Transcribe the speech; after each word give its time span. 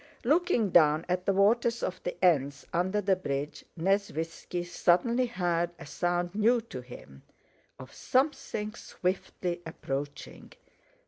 Looking 0.23 0.71
down 0.71 1.05
at 1.07 1.27
the 1.27 1.33
waters 1.33 1.83
of 1.83 2.01
the 2.01 2.17
Enns 2.25 2.65
under 2.73 3.01
the 3.01 3.15
bridge, 3.15 3.63
Nesvítski 3.77 4.65
suddenly 4.65 5.27
heard 5.27 5.69
a 5.77 5.85
sound 5.85 6.33
new 6.33 6.59
to 6.59 6.81
him, 6.81 7.21
of 7.77 7.93
something 7.93 8.73
swiftly 8.73 9.61
approaching... 9.63 10.53